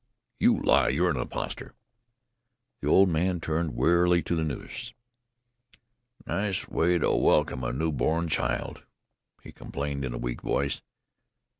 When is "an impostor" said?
1.11-1.75